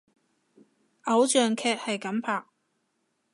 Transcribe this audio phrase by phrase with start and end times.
[1.03, 2.45] 偶像劇係噉拍！